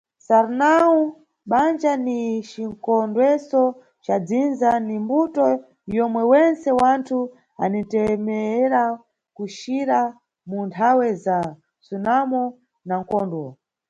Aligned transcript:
Sarnau, 0.27 0.93
banja 1.51 1.91
ni 2.05 2.19
cikondweso 2.49 3.63
ca 4.05 4.15
dzinza, 4.27 4.69
ni 4.87 4.95
mbuto 5.03 5.43
yomwe 5.97 6.21
wentse 6.31 6.69
wanthu 6.81 7.19
anithemera 7.63 8.83
kucira 9.35 9.99
mu 10.49 10.59
nthawe 10.67 11.07
za 11.23 11.37
msunamo 11.79 12.41
na 12.87 12.93
mkondwo. 13.01 13.45